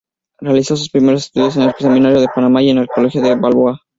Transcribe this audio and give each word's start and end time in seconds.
Realizó 0.39 0.75
sus 0.75 0.89
primeros 0.89 1.25
estudios 1.27 1.57
en 1.57 1.61
el 1.61 1.75
Seminario 1.77 2.21
de 2.21 2.27
Panamá 2.33 2.63
y 2.63 2.71
en 2.71 2.79
el 2.79 2.87
Colegio 2.87 3.21
Balboa. 3.39 3.79